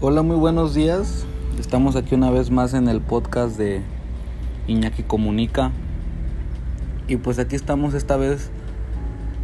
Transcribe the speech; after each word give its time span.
Hola, 0.00 0.22
muy 0.22 0.36
buenos 0.36 0.74
días. 0.74 1.26
Estamos 1.58 1.96
aquí 1.96 2.14
una 2.14 2.30
vez 2.30 2.52
más 2.52 2.72
en 2.72 2.86
el 2.86 3.00
podcast 3.00 3.58
de 3.58 3.82
Iñaki 4.68 5.02
Comunica. 5.02 5.72
Y 7.08 7.16
pues 7.16 7.40
aquí 7.40 7.56
estamos 7.56 7.94
esta 7.94 8.16
vez 8.16 8.52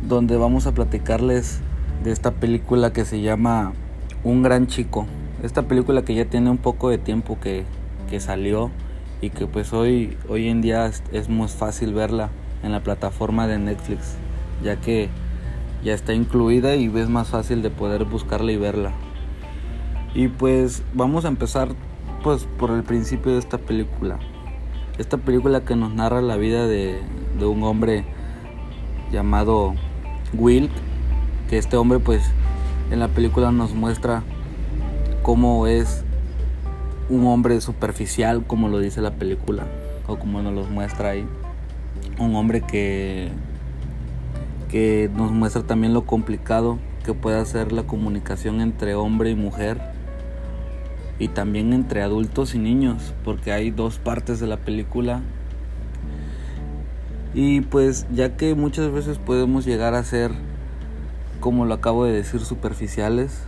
donde 0.07 0.37
vamos 0.37 0.69
a 0.69 0.73
platicarles 0.73 1.59
de 2.05 2.12
esta 2.12 2.30
película 2.30 2.93
que 2.93 3.05
se 3.05 3.21
llama 3.21 3.73
Un 4.23 4.45
gran 4.45 4.69
chico. 4.69 5.07
Esta 5.43 5.62
película 5.62 6.03
que 6.05 6.14
ya 6.14 6.27
tiene 6.27 6.51
un 6.51 6.59
poco 6.59 6.89
de 6.89 6.98
tiempo 6.98 7.41
que, 7.41 7.64
que 8.09 8.21
salió 8.21 8.71
y 9.21 9.30
que 9.30 9.48
pues 9.48 9.73
hoy, 9.73 10.16
hoy 10.29 10.46
en 10.46 10.62
día 10.62 10.86
es, 10.86 11.02
es 11.11 11.29
muy 11.29 11.48
fácil 11.48 11.95
verla 11.95 12.30
en 12.62 12.71
la 12.71 12.80
plataforma 12.80 13.48
de 13.48 13.59
Netflix, 13.59 14.14
ya 14.62 14.77
que 14.77 15.09
ya 15.82 15.95
está 15.95 16.15
incluida 16.15 16.77
y 16.77 16.97
es 16.97 17.09
más 17.09 17.30
fácil 17.30 17.61
de 17.61 17.71
poder 17.71 18.05
buscarla 18.05 18.52
y 18.52 18.57
verla. 18.57 18.93
Y 20.14 20.28
pues 20.28 20.82
vamos 20.95 21.24
a 21.24 21.28
empezar 21.28 21.70
pues 22.23 22.46
por 22.59 22.70
el 22.70 22.84
principio 22.84 23.32
de 23.32 23.38
esta 23.38 23.59
película. 23.59 24.20
Esta 24.96 25.18
película 25.18 25.64
que 25.64 25.74
nos 25.74 25.92
narra 25.92 26.23
la 26.23 26.37
vida 26.37 26.68
de, 26.68 27.00
de 27.38 27.46
un 27.46 27.64
hombre 27.64 28.04
llamado 29.10 29.74
Will, 30.32 30.70
que 31.50 31.59
este 31.59 31.77
hombre 31.77 31.98
pues 31.98 32.23
en 32.92 33.00
la 33.00 33.09
película 33.09 33.50
nos 33.50 33.74
muestra 33.74 34.23
cómo 35.23 35.66
es 35.66 36.04
un 37.09 37.26
hombre 37.26 37.60
superficial, 37.60 38.46
como 38.46 38.68
lo 38.68 38.78
dice 38.78 39.01
la 39.01 39.12
película, 39.12 39.65
o 40.06 40.16
como 40.16 40.42
nos 40.42 40.54
lo 40.54 40.65
muestra 40.65 41.10
ahí. 41.10 41.26
Un 42.20 42.37
hombre 42.37 42.60
que, 42.60 43.30
que 44.70 45.10
nos 45.16 45.32
muestra 45.32 45.65
también 45.65 45.92
lo 45.92 46.06
complicado 46.06 46.78
que 47.04 47.15
puede 47.15 47.45
ser 47.46 47.73
la 47.73 47.82
comunicación 47.82 48.60
entre 48.60 48.95
hombre 48.95 49.30
y 49.30 49.34
mujer 49.34 49.93
y 51.18 51.29
también 51.29 51.73
entre 51.73 52.02
adultos 52.02 52.54
y 52.54 52.59
niños, 52.59 53.15
porque 53.24 53.52
hay 53.52 53.70
dos 53.70 53.98
partes 53.98 54.40
de 54.40 54.46
la 54.46 54.57
película. 54.57 55.23
Y 57.34 57.62
pues 57.62 58.06
ya 58.12 58.37
que 58.37 58.54
muchas 58.54 58.93
veces 58.93 59.18
podemos 59.18 59.65
llegar 59.65 59.95
a 59.95 60.04
ser, 60.04 60.30
como 61.40 61.65
lo 61.65 61.74
acabo 61.74 62.04
de 62.04 62.12
decir, 62.12 62.40
superficiales, 62.40 63.43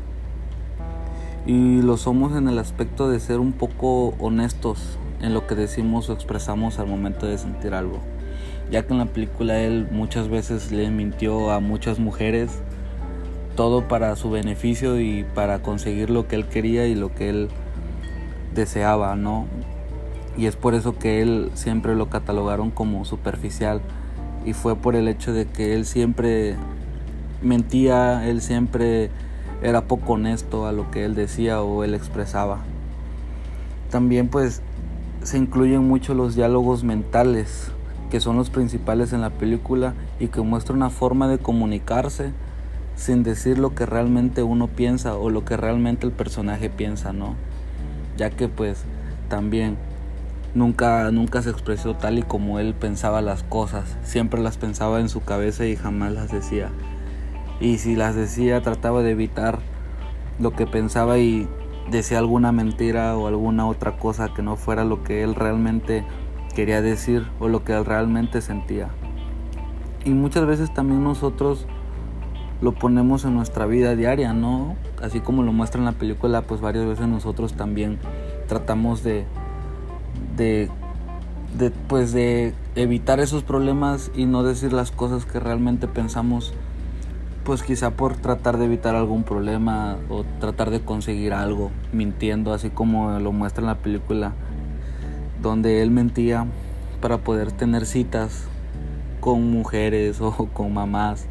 y 1.46 1.80
lo 1.80 1.96
somos 1.96 2.36
en 2.36 2.48
el 2.48 2.58
aspecto 2.58 3.08
de 3.08 3.20
ser 3.20 3.38
un 3.38 3.52
poco 3.52 4.08
honestos 4.18 4.98
en 5.22 5.32
lo 5.32 5.46
que 5.46 5.54
decimos 5.54 6.10
o 6.10 6.12
expresamos 6.12 6.78
al 6.78 6.88
momento 6.88 7.26
de 7.26 7.38
sentir 7.38 7.74
algo. 7.74 8.00
Ya 8.70 8.84
que 8.84 8.92
en 8.92 8.98
la 8.98 9.06
película 9.06 9.60
él 9.60 9.86
muchas 9.92 10.28
veces 10.28 10.72
le 10.72 10.90
mintió 10.90 11.52
a 11.52 11.60
muchas 11.60 12.00
mujeres 12.00 12.62
todo 13.56 13.88
para 13.88 14.14
su 14.16 14.30
beneficio 14.30 15.00
y 15.00 15.24
para 15.34 15.60
conseguir 15.60 16.10
lo 16.10 16.28
que 16.28 16.36
él 16.36 16.46
quería 16.46 16.86
y 16.86 16.94
lo 16.94 17.14
que 17.14 17.30
él 17.30 17.48
deseaba, 18.54 19.16
¿no? 19.16 19.46
Y 20.36 20.46
es 20.46 20.54
por 20.54 20.74
eso 20.74 20.96
que 20.98 21.22
él 21.22 21.50
siempre 21.54 21.94
lo 21.96 22.08
catalogaron 22.10 22.70
como 22.70 23.04
superficial 23.04 23.80
y 24.44 24.52
fue 24.52 24.76
por 24.76 24.94
el 24.94 25.08
hecho 25.08 25.32
de 25.32 25.46
que 25.46 25.74
él 25.74 25.86
siempre 25.86 26.56
mentía, 27.42 28.28
él 28.28 28.42
siempre 28.42 29.10
era 29.62 29.86
poco 29.86 30.12
honesto 30.12 30.66
a 30.66 30.72
lo 30.72 30.90
que 30.90 31.04
él 31.04 31.14
decía 31.14 31.62
o 31.62 31.82
él 31.82 31.94
expresaba. 31.94 32.58
También 33.90 34.28
pues 34.28 34.60
se 35.22 35.38
incluyen 35.38 35.88
mucho 35.88 36.14
los 36.14 36.34
diálogos 36.36 36.84
mentales 36.84 37.72
que 38.10 38.20
son 38.20 38.36
los 38.36 38.50
principales 38.50 39.12
en 39.12 39.20
la 39.22 39.30
película 39.30 39.94
y 40.20 40.28
que 40.28 40.40
muestra 40.40 40.74
una 40.74 40.90
forma 40.90 41.26
de 41.28 41.38
comunicarse 41.38 42.32
sin 42.96 43.22
decir 43.22 43.58
lo 43.58 43.74
que 43.74 43.86
realmente 43.86 44.42
uno 44.42 44.66
piensa 44.66 45.14
o 45.14 45.30
lo 45.30 45.44
que 45.44 45.56
realmente 45.56 46.06
el 46.06 46.12
personaje 46.12 46.70
piensa, 46.70 47.12
¿no? 47.12 47.36
Ya 48.16 48.30
que 48.30 48.48
pues 48.48 48.84
también 49.28 49.76
nunca 50.54 51.10
nunca 51.10 51.42
se 51.42 51.50
expresó 51.50 51.94
tal 51.94 52.18
y 52.18 52.22
como 52.22 52.58
él 52.58 52.74
pensaba 52.74 53.20
las 53.20 53.42
cosas, 53.42 53.96
siempre 54.02 54.40
las 54.40 54.56
pensaba 54.56 55.00
en 55.00 55.10
su 55.10 55.22
cabeza 55.22 55.66
y 55.66 55.76
jamás 55.76 56.12
las 56.12 56.32
decía. 56.32 56.70
Y 57.60 57.78
si 57.78 57.94
las 57.94 58.16
decía 58.16 58.62
trataba 58.62 59.02
de 59.02 59.10
evitar 59.12 59.60
lo 60.38 60.52
que 60.52 60.66
pensaba 60.66 61.18
y 61.18 61.46
decía 61.90 62.18
alguna 62.18 62.50
mentira 62.50 63.16
o 63.16 63.26
alguna 63.26 63.66
otra 63.66 63.98
cosa 63.98 64.32
que 64.34 64.42
no 64.42 64.56
fuera 64.56 64.84
lo 64.84 65.02
que 65.02 65.22
él 65.22 65.34
realmente 65.34 66.04
quería 66.54 66.80
decir 66.80 67.26
o 67.38 67.48
lo 67.48 67.62
que 67.62 67.74
él 67.74 67.84
realmente 67.84 68.40
sentía. 68.40 68.88
Y 70.04 70.10
muchas 70.10 70.46
veces 70.46 70.72
también 70.72 71.04
nosotros 71.04 71.66
lo 72.60 72.72
ponemos 72.72 73.24
en 73.24 73.34
nuestra 73.34 73.66
vida 73.66 73.94
diaria, 73.94 74.32
¿no? 74.32 74.76
Así 75.02 75.20
como 75.20 75.42
lo 75.42 75.52
muestra 75.52 75.78
en 75.78 75.84
la 75.84 75.92
película, 75.92 76.42
pues 76.42 76.60
varias 76.60 76.86
veces 76.86 77.06
nosotros 77.06 77.52
también 77.52 77.98
tratamos 78.48 79.02
de, 79.02 79.24
de, 80.36 80.70
pues 81.88 82.12
de 82.12 82.54
evitar 82.74 83.20
esos 83.20 83.42
problemas 83.42 84.10
y 84.14 84.24
no 84.24 84.42
decir 84.42 84.72
las 84.72 84.90
cosas 84.90 85.26
que 85.26 85.38
realmente 85.38 85.86
pensamos, 85.86 86.54
pues 87.44 87.62
quizá 87.62 87.90
por 87.90 88.16
tratar 88.16 88.56
de 88.56 88.64
evitar 88.64 88.96
algún 88.96 89.22
problema 89.22 89.96
o 90.08 90.24
tratar 90.40 90.70
de 90.70 90.80
conseguir 90.80 91.34
algo, 91.34 91.70
mintiendo, 91.92 92.52
así 92.52 92.70
como 92.70 93.18
lo 93.18 93.32
muestra 93.32 93.60
en 93.62 93.66
la 93.66 93.78
película, 93.78 94.32
donde 95.42 95.82
él 95.82 95.90
mentía 95.90 96.46
para 97.00 97.18
poder 97.18 97.52
tener 97.52 97.84
citas 97.84 98.44
con 99.20 99.50
mujeres 99.50 100.20
o 100.22 100.32
con 100.32 100.72
mamás 100.72 101.26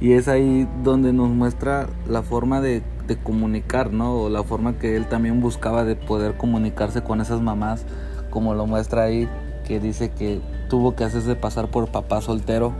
y 0.00 0.12
es 0.12 0.28
ahí 0.28 0.66
donde 0.82 1.12
nos 1.12 1.28
muestra 1.28 1.88
la 2.08 2.22
forma 2.22 2.60
de, 2.60 2.82
comunicar, 3.24 3.92
¿no? 3.92 4.14
O 4.14 4.28
la 4.28 4.44
forma 4.44 4.78
que 4.78 4.94
él 4.94 5.08
también 5.08 5.40
buscaba 5.40 5.84
de 5.84 5.96
poder 5.96 6.36
comunicarse 6.36 7.02
con 7.02 7.20
esas 7.20 7.40
mamás, 7.40 7.84
como 8.30 8.54
lo 8.54 8.66
muestra 8.66 9.02
ahí, 9.02 9.28
que 9.66 9.80
dice 9.80 10.10
que 10.10 10.40
tuvo 10.68 10.94
que 10.94 11.02
hacerse 11.02 11.34
pasar 11.34 11.72
por 11.72 11.90
papá 11.90 12.20
soltero 12.20 12.72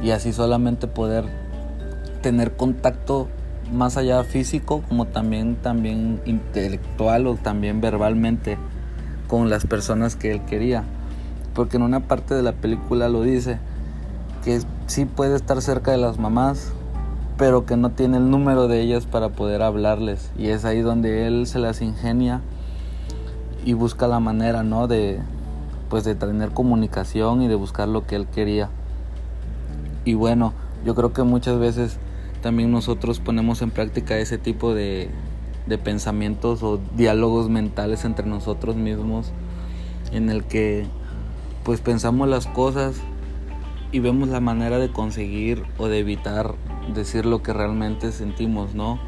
y 0.00 0.12
así 0.12 0.32
solamente 0.32 0.86
poder 0.86 1.24
tener 2.22 2.56
contacto 2.56 3.26
más 3.72 3.96
allá 3.96 4.22
físico 4.22 4.82
como 4.88 5.06
también 5.06 5.56
también 5.56 6.20
intelectual 6.24 7.26
o 7.26 7.34
también 7.34 7.80
verbalmente 7.80 8.56
con 9.26 9.50
las 9.50 9.66
personas 9.66 10.16
que 10.16 10.30
él 10.30 10.44
quería 10.44 10.84
porque 11.54 11.76
en 11.76 11.82
una 11.82 12.00
parte 12.00 12.34
de 12.34 12.42
la 12.42 12.52
película 12.52 13.08
lo 13.08 13.22
dice 13.22 13.58
que 14.48 14.62
sí 14.86 15.04
puede 15.04 15.36
estar 15.36 15.60
cerca 15.60 15.90
de 15.90 15.98
las 15.98 16.18
mamás, 16.18 16.72
pero 17.36 17.66
que 17.66 17.76
no 17.76 17.90
tiene 17.90 18.16
el 18.16 18.30
número 18.30 18.66
de 18.66 18.80
ellas 18.80 19.04
para 19.04 19.28
poder 19.28 19.60
hablarles. 19.60 20.30
Y 20.38 20.46
es 20.46 20.64
ahí 20.64 20.80
donde 20.80 21.26
él 21.26 21.46
se 21.46 21.58
las 21.58 21.82
ingenia 21.82 22.40
y 23.66 23.74
busca 23.74 24.08
la 24.08 24.20
manera, 24.20 24.62
¿no? 24.62 24.88
De, 24.88 25.20
pues 25.90 26.04
de 26.04 26.14
tener 26.14 26.52
comunicación 26.52 27.42
y 27.42 27.48
de 27.48 27.56
buscar 27.56 27.88
lo 27.88 28.06
que 28.06 28.16
él 28.16 28.26
quería. 28.26 28.70
Y 30.06 30.14
bueno, 30.14 30.54
yo 30.82 30.94
creo 30.94 31.12
que 31.12 31.24
muchas 31.24 31.58
veces 31.58 31.98
también 32.40 32.72
nosotros 32.72 33.20
ponemos 33.20 33.60
en 33.60 33.70
práctica 33.70 34.16
ese 34.16 34.38
tipo 34.38 34.72
de, 34.72 35.10
de 35.66 35.76
pensamientos 35.76 36.62
o 36.62 36.80
diálogos 36.96 37.50
mentales 37.50 38.06
entre 38.06 38.26
nosotros 38.26 38.76
mismos 38.76 39.30
en 40.10 40.30
el 40.30 40.44
que 40.44 40.86
pues 41.64 41.82
pensamos 41.82 42.26
las 42.28 42.46
cosas 42.46 43.02
y 43.90 44.00
vemos 44.00 44.28
la 44.28 44.40
manera 44.40 44.78
de 44.78 44.90
conseguir 44.90 45.64
o 45.78 45.88
de 45.88 45.98
evitar 45.98 46.54
decir 46.94 47.26
lo 47.26 47.42
que 47.42 47.52
realmente 47.52 48.12
sentimos, 48.12 48.74
¿no? 48.74 48.98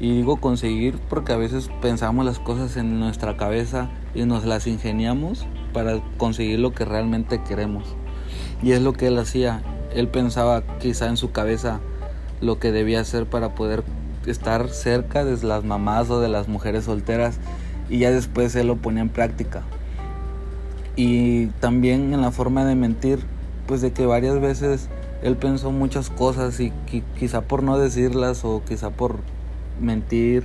Y 0.00 0.16
digo 0.16 0.36
conseguir 0.36 0.98
porque 1.08 1.32
a 1.32 1.36
veces 1.36 1.70
pensamos 1.82 2.24
las 2.24 2.38
cosas 2.38 2.76
en 2.76 2.98
nuestra 2.98 3.36
cabeza 3.36 3.90
y 4.14 4.24
nos 4.24 4.44
las 4.44 4.66
ingeniamos 4.66 5.46
para 5.72 6.00
conseguir 6.16 6.58
lo 6.58 6.72
que 6.72 6.84
realmente 6.84 7.42
queremos. 7.42 7.84
Y 8.62 8.72
es 8.72 8.80
lo 8.80 8.94
que 8.94 9.08
él 9.08 9.18
hacía. 9.18 9.62
Él 9.94 10.08
pensaba 10.08 10.62
quizá 10.78 11.08
en 11.08 11.16
su 11.16 11.32
cabeza 11.32 11.80
lo 12.40 12.58
que 12.58 12.72
debía 12.72 13.00
hacer 13.00 13.26
para 13.26 13.54
poder 13.54 13.84
estar 14.26 14.68
cerca 14.70 15.24
de 15.24 15.46
las 15.46 15.64
mamás 15.64 16.10
o 16.10 16.20
de 16.20 16.28
las 16.28 16.48
mujeres 16.48 16.84
solteras 16.84 17.38
y 17.88 17.98
ya 17.98 18.10
después 18.10 18.54
él 18.54 18.68
lo 18.68 18.76
ponía 18.76 19.02
en 19.02 19.08
práctica. 19.10 19.62
Y 20.96 21.46
también 21.60 22.14
en 22.14 22.22
la 22.22 22.30
forma 22.30 22.64
de 22.64 22.74
mentir 22.74 23.20
pues 23.70 23.82
de 23.82 23.92
que 23.92 24.04
varias 24.04 24.40
veces 24.40 24.88
él 25.22 25.36
pensó 25.36 25.70
muchas 25.70 26.10
cosas 26.10 26.58
y 26.58 26.72
quizá 27.20 27.42
por 27.42 27.62
no 27.62 27.78
decirlas 27.78 28.44
o 28.44 28.62
quizá 28.66 28.90
por 28.90 29.18
mentir 29.80 30.42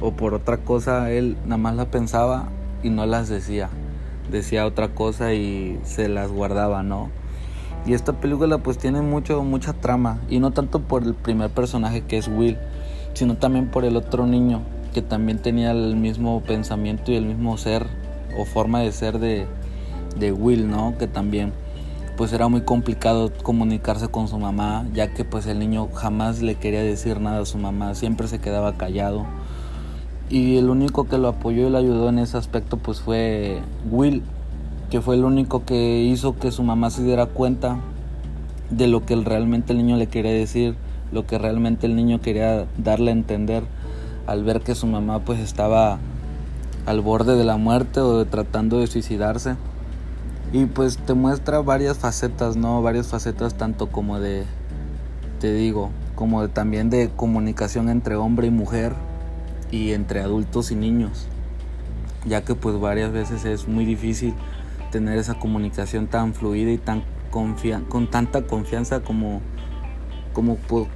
o 0.00 0.12
por 0.12 0.34
otra 0.34 0.58
cosa 0.58 1.10
él 1.10 1.36
nada 1.42 1.56
más 1.56 1.74
la 1.74 1.86
pensaba 1.86 2.46
y 2.84 2.90
no 2.90 3.04
las 3.04 3.28
decía. 3.28 3.68
Decía 4.30 4.64
otra 4.64 4.94
cosa 4.94 5.34
y 5.34 5.80
se 5.82 6.08
las 6.08 6.30
guardaba 6.30 6.84
no 6.84 7.10
y 7.84 7.94
esta 7.94 8.12
película 8.12 8.58
pues 8.58 8.78
tiene 8.78 9.02
mucho 9.02 9.42
mucha 9.42 9.72
trama 9.72 10.20
y 10.28 10.38
no 10.38 10.52
tanto 10.52 10.78
por 10.78 11.02
el 11.02 11.14
primer 11.14 11.50
personaje 11.50 12.02
que 12.02 12.16
es 12.16 12.28
Will 12.28 12.58
sino 13.12 13.38
también 13.38 13.66
por 13.66 13.84
el 13.84 13.96
otro 13.96 14.24
niño 14.28 14.60
que 14.94 15.02
también 15.02 15.42
tenía 15.42 15.72
el 15.72 15.96
mismo 15.96 16.40
pensamiento 16.42 17.10
y 17.10 17.16
el 17.16 17.24
mismo 17.24 17.58
ser 17.58 17.88
o 18.38 18.44
forma 18.44 18.82
de 18.82 18.92
ser 18.92 19.18
de, 19.18 19.48
de 20.16 20.30
Will 20.30 20.70
no 20.70 20.94
que 20.96 21.08
también 21.08 21.52
pues 22.20 22.34
era 22.34 22.48
muy 22.48 22.60
complicado 22.60 23.32
comunicarse 23.42 24.08
con 24.08 24.28
su 24.28 24.36
mamá, 24.36 24.86
ya 24.92 25.14
que 25.14 25.24
pues 25.24 25.46
el 25.46 25.58
niño 25.58 25.88
jamás 25.94 26.42
le 26.42 26.56
quería 26.56 26.82
decir 26.82 27.18
nada 27.18 27.40
a 27.40 27.46
su 27.46 27.56
mamá, 27.56 27.94
siempre 27.94 28.28
se 28.28 28.40
quedaba 28.40 28.74
callado. 28.74 29.24
Y 30.28 30.58
el 30.58 30.68
único 30.68 31.08
que 31.08 31.16
lo 31.16 31.28
apoyó 31.28 31.66
y 31.66 31.70
lo 31.70 31.78
ayudó 31.78 32.10
en 32.10 32.18
ese 32.18 32.36
aspecto 32.36 32.76
pues 32.76 33.00
fue 33.00 33.62
Will, 33.90 34.22
que 34.90 35.00
fue 35.00 35.14
el 35.14 35.24
único 35.24 35.64
que 35.64 36.02
hizo 36.02 36.36
que 36.36 36.50
su 36.50 36.62
mamá 36.62 36.90
se 36.90 37.02
diera 37.02 37.24
cuenta 37.24 37.78
de 38.68 38.86
lo 38.86 39.06
que 39.06 39.16
realmente 39.16 39.72
el 39.72 39.78
niño 39.78 39.96
le 39.96 40.08
quería 40.08 40.32
decir, 40.32 40.74
lo 41.12 41.26
que 41.26 41.38
realmente 41.38 41.86
el 41.86 41.96
niño 41.96 42.20
quería 42.20 42.66
darle 42.76 43.12
a 43.12 43.14
entender 43.14 43.62
al 44.26 44.44
ver 44.44 44.60
que 44.60 44.74
su 44.74 44.86
mamá 44.86 45.20
pues 45.20 45.40
estaba 45.40 45.98
al 46.84 47.00
borde 47.00 47.36
de 47.36 47.44
la 47.44 47.56
muerte 47.56 48.00
o 48.00 48.26
tratando 48.26 48.78
de 48.78 48.88
suicidarse. 48.88 49.56
Y 50.52 50.66
pues 50.66 50.98
te 50.98 51.14
muestra 51.14 51.60
varias 51.60 51.98
facetas, 51.98 52.56
¿no? 52.56 52.82
Varias 52.82 53.08
facetas 53.08 53.54
tanto 53.54 53.90
como 53.90 54.18
de, 54.18 54.44
te 55.38 55.52
digo, 55.52 55.90
como 56.16 56.42
de, 56.42 56.48
también 56.48 56.90
de 56.90 57.10
comunicación 57.14 57.88
entre 57.88 58.16
hombre 58.16 58.48
y 58.48 58.50
mujer 58.50 58.94
y 59.70 59.92
entre 59.92 60.20
adultos 60.20 60.72
y 60.72 60.74
niños. 60.74 61.28
Ya 62.26 62.42
que 62.42 62.54
pues 62.54 62.78
varias 62.80 63.12
veces 63.12 63.44
es 63.44 63.68
muy 63.68 63.84
difícil 63.84 64.34
tener 64.90 65.18
esa 65.18 65.34
comunicación 65.38 66.08
tan 66.08 66.34
fluida 66.34 66.70
y 66.72 66.78
tan 66.78 67.04
con 67.88 68.10
tanta 68.10 68.42
confianza 68.42 69.00
como, 69.00 69.40
como 70.32 70.56
pues, 70.56 70.88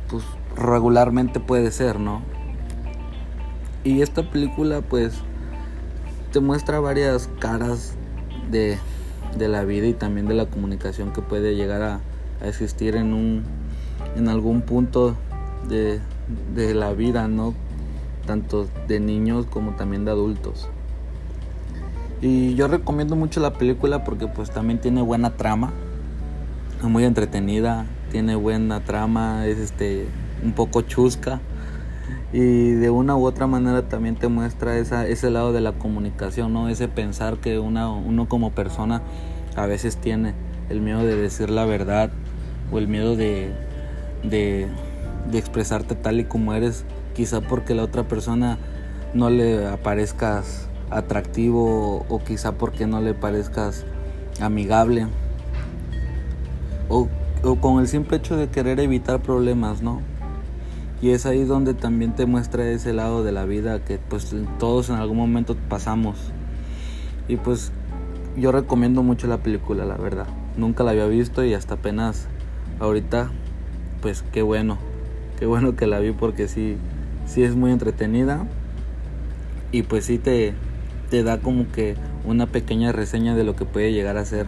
regularmente 0.56 1.40
puede 1.40 1.70
ser, 1.70 2.00
¿no? 2.00 2.22
Y 3.84 4.02
esta 4.02 4.28
película 4.28 4.80
pues 4.80 5.14
te 6.32 6.40
muestra 6.40 6.80
varias 6.80 7.28
caras 7.38 7.94
de, 8.50 8.78
la 9.36 9.64
vida 9.64 9.86
y 9.86 9.92
también 9.92 10.26
de 10.26 10.34
la 10.34 10.46
comunicación 10.46 11.12
que 11.12 11.22
puede 11.22 11.54
llegar 11.54 11.82
a, 11.82 12.00
existir 12.46 12.96
en 12.96 13.14
un 13.14 13.42
en 14.16 14.28
algún 14.28 14.62
punto 14.62 15.16
de, 15.68 16.00
de 16.54 16.74
la 16.74 16.92
vida, 16.92 17.26
¿no? 17.26 17.54
Tanto 18.26 18.68
de 18.86 19.00
niños 19.00 19.46
como 19.46 19.72
también 19.72 20.04
de 20.04 20.10
adultos. 20.10 20.68
Y 22.20 22.54
yo 22.54 22.68
recomiendo 22.68 23.16
mucho 23.16 23.40
la 23.40 23.54
película 23.54 24.04
porque 24.04 24.26
pues 24.26 24.50
también 24.50 24.80
tiene 24.80 25.02
buena 25.02 25.30
trama, 25.30 25.72
muy 26.82 27.04
entretenida, 27.04 27.86
tiene 28.10 28.36
buena 28.36 28.80
trama, 28.80 29.46
es 29.46 29.58
este 29.58 30.06
un 30.42 30.52
poco 30.52 30.82
chusca 30.82 31.40
y 32.34 32.72
de 32.72 32.90
una 32.90 33.16
u 33.16 33.24
otra 33.26 33.46
manera 33.46 33.88
también 33.88 34.16
te 34.16 34.26
muestra 34.26 34.76
esa, 34.76 35.06
ese 35.06 35.30
lado 35.30 35.52
de 35.52 35.60
la 35.60 35.70
comunicación, 35.70 36.52
¿no? 36.52 36.68
ese 36.68 36.88
pensar 36.88 37.36
que 37.36 37.60
una, 37.60 37.88
uno 37.88 38.28
como 38.28 38.50
persona 38.50 39.02
a 39.54 39.66
veces 39.66 39.98
tiene 39.98 40.34
el 40.68 40.80
miedo 40.80 41.04
de 41.04 41.14
decir 41.14 41.48
la 41.48 41.64
verdad 41.64 42.10
o 42.72 42.78
el 42.78 42.88
miedo 42.88 43.14
de, 43.14 43.52
de, 44.24 44.66
de 45.30 45.38
expresarte 45.38 45.94
tal 45.94 46.18
y 46.18 46.24
como 46.24 46.54
eres, 46.54 46.84
quizá 47.14 47.40
porque 47.40 47.72
la 47.76 47.84
otra 47.84 48.02
persona 48.02 48.58
no 49.14 49.30
le 49.30 49.68
aparezcas 49.68 50.68
atractivo 50.90 52.04
o 52.08 52.24
quizá 52.24 52.58
porque 52.58 52.88
no 52.88 53.00
le 53.00 53.14
parezcas 53.14 53.86
amigable 54.40 55.06
o, 56.88 57.06
o 57.44 57.56
con 57.60 57.78
el 57.78 57.86
simple 57.86 58.16
hecho 58.16 58.36
de 58.36 58.48
querer 58.48 58.80
evitar 58.80 59.22
problemas, 59.22 59.82
¿no? 59.82 60.02
Y 61.02 61.10
es 61.10 61.26
ahí 61.26 61.44
donde 61.44 61.74
también 61.74 62.14
te 62.14 62.26
muestra 62.26 62.68
ese 62.70 62.92
lado 62.92 63.24
de 63.24 63.32
la 63.32 63.44
vida 63.44 63.84
que 63.84 63.98
pues 63.98 64.34
todos 64.58 64.88
en 64.88 64.96
algún 64.96 65.18
momento 65.18 65.56
pasamos. 65.68 66.16
Y 67.28 67.36
pues 67.36 67.72
yo 68.36 68.52
recomiendo 68.52 69.02
mucho 69.02 69.26
la 69.26 69.38
película, 69.38 69.84
la 69.84 69.96
verdad. 69.96 70.26
Nunca 70.56 70.84
la 70.84 70.92
había 70.92 71.06
visto 71.06 71.44
y 71.44 71.54
hasta 71.54 71.74
apenas 71.74 72.28
ahorita, 72.80 73.30
pues 74.00 74.24
qué 74.32 74.42
bueno. 74.42 74.78
Qué 75.38 75.46
bueno 75.46 75.76
que 75.76 75.86
la 75.86 75.98
vi 75.98 76.12
porque 76.12 76.48
sí, 76.48 76.76
sí 77.26 77.42
es 77.42 77.54
muy 77.54 77.72
entretenida. 77.72 78.46
Y 79.72 79.82
pues 79.82 80.04
sí 80.04 80.18
te, 80.18 80.54
te 81.10 81.22
da 81.22 81.40
como 81.40 81.70
que 81.70 81.96
una 82.24 82.46
pequeña 82.46 82.92
reseña 82.92 83.34
de 83.34 83.44
lo 83.44 83.56
que 83.56 83.64
puede 83.64 83.92
llegar 83.92 84.16
a 84.16 84.24
ser 84.24 84.46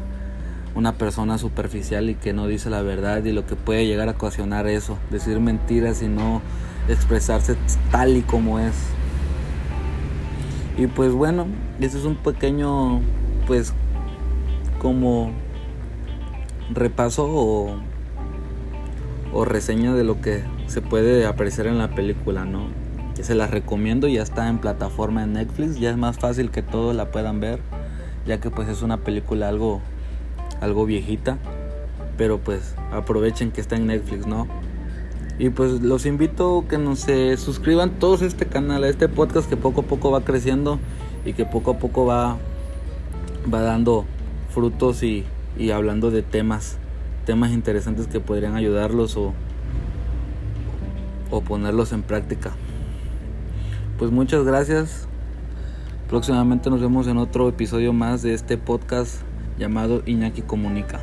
una 0.77 0.93
persona 0.93 1.39
superficial 1.39 2.11
y 2.11 2.15
que 2.15 2.35
no 2.35 2.47
dice 2.47 2.69
la 2.69 2.83
verdad 2.83 3.25
y 3.25 3.33
lo 3.33 3.47
que 3.47 3.57
puede 3.57 3.87
llegar 3.87 4.09
a 4.09 4.13
ocasionar 4.13 4.67
eso, 4.67 4.99
decir 5.11 5.41
mentiras 5.41 6.03
y 6.03 6.09
no 6.09 6.43
expresarse 6.87 7.57
tal 7.91 8.17
y 8.17 8.23
como 8.23 8.61
es. 8.61 8.75
Y 10.77 10.87
pues 10.87 11.13
bueno, 11.13 11.47
este 11.81 11.99
es 11.99 12.05
un 12.05 12.17
pequeño 12.17 13.01
pues 13.47 13.73
como 14.79 15.33
repaso 16.73 17.27
o, 17.27 17.77
reseña 19.45 19.95
de 19.95 20.03
lo 20.03 20.21
que 20.21 20.45
se 20.67 20.81
puede 20.81 21.27
apreciar 21.27 21.67
en 21.67 21.79
la 21.79 21.95
película, 21.95 22.45
¿no? 22.45 22.69
Se 23.15 23.35
las 23.35 23.51
recomiendo, 23.51 24.09
ya 24.09 24.23
está 24.23 24.49
en 24.49 24.59
plataforma 24.59 25.23
en 25.23 25.35
Netflix, 25.35 25.79
ya 25.79 25.91
es 25.91 25.97
más 25.97 26.19
fácil 26.19 26.51
que 26.51 26.63
todos 26.63 26.95
la 26.95 27.11
puedan 27.11 27.41
ver, 27.41 27.61
ya 28.27 28.41
que 28.41 28.51
pues 28.51 28.69
es 28.69 28.83
una 28.83 28.99
película 28.99 29.49
algo 29.49 29.81
algo 30.61 30.87
viejita, 30.87 31.39
pero 32.17 32.39
pues 32.39 32.75
aprovechen 32.93 33.53
que 33.53 33.61
está 33.61 33.77
en 33.77 33.87
Netflix, 33.87 34.27
¿no? 34.27 34.47
Y 35.39 35.51
pues 35.51 35.83
los 35.83 36.07
invito 36.07 36.61
a 36.61 36.69
que 36.69 36.79
nos 36.79 37.01
se 37.01 37.37
suscriban 37.37 37.99
todos 37.99 38.23
a 38.23 38.27
este 38.27 38.47
canal, 38.47 38.85
a 38.85 38.89
este 38.89 39.09
podcast 39.09 39.49
que 39.49 39.57
poco 39.57 39.83
a 39.83 39.85
poco 39.85 40.11
va 40.11 40.23
creciendo 40.23 40.79
y 41.27 41.35
que 41.35 41.45
poco 41.45 41.73
a 41.73 41.79
poco 41.79 42.07
va, 42.07 42.39
va 43.53 43.61
dando 43.61 44.07
frutos 44.51 45.03
y, 45.03 45.25
y 45.59 45.71
hablando 45.71 46.11
de 46.11 46.23
temas, 46.23 46.79
temas 47.27 47.51
interesantes 47.51 48.07
que 48.07 48.19
podrían 48.19 48.55
ayudarlos 48.55 49.17
o, 49.19 49.35
o 51.31 51.41
ponerlos 51.43 51.93
en 51.93 52.03
práctica. 52.03 52.53
Pues 53.99 54.11
muchas 54.11 54.45
gracias. 54.45 55.07
Próximamente 56.09 56.71
nos 56.71 56.81
vemos 56.81 57.09
en 57.09 57.19
otro 57.19 57.49
episodio 57.49 57.93
más 57.93 58.23
de 58.23 58.33
este 58.33 58.57
podcast 58.57 59.21
llamado 59.59 60.03
Iñaki 60.07 60.43
Comunica. 60.43 61.01